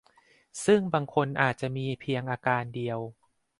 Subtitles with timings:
[0.65, 2.99] ซึ่งบางคนอาจจะมีเพียงอาการเดียว